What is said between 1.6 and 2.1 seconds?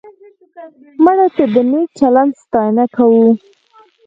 نیک